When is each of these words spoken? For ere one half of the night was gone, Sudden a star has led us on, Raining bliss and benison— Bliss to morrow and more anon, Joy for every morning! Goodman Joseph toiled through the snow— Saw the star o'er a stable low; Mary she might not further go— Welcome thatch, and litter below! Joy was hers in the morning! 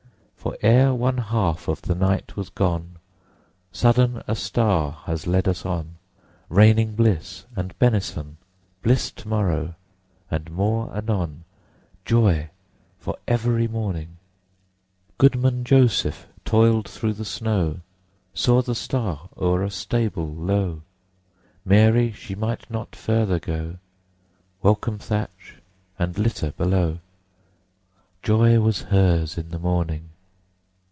For 0.43 0.57
ere 0.63 0.91
one 0.91 1.19
half 1.19 1.67
of 1.67 1.83
the 1.83 1.93
night 1.93 2.35
was 2.35 2.49
gone, 2.49 2.97
Sudden 3.71 4.23
a 4.27 4.35
star 4.35 4.93
has 5.03 5.27
led 5.27 5.47
us 5.47 5.67
on, 5.67 5.97
Raining 6.49 6.95
bliss 6.95 7.45
and 7.55 7.77
benison— 7.77 8.37
Bliss 8.81 9.11
to 9.11 9.27
morrow 9.27 9.75
and 10.31 10.49
more 10.49 10.91
anon, 10.97 11.43
Joy 12.05 12.49
for 12.97 13.17
every 13.27 13.67
morning! 13.67 14.17
Goodman 15.19 15.63
Joseph 15.63 16.25
toiled 16.43 16.87
through 16.89 17.13
the 17.13 17.23
snow— 17.23 17.81
Saw 18.33 18.63
the 18.63 18.73
star 18.75 19.29
o'er 19.37 19.61
a 19.63 19.69
stable 19.69 20.25
low; 20.27 20.81
Mary 21.63 22.11
she 22.13 22.33
might 22.33 22.67
not 22.69 22.95
further 22.95 23.37
go— 23.37 23.77
Welcome 24.63 24.97
thatch, 24.97 25.57
and 25.99 26.17
litter 26.17 26.51
below! 26.57 26.97
Joy 28.23 28.59
was 28.59 28.81
hers 28.81 29.37
in 29.37 29.49
the 29.51 29.59
morning! 29.59 30.07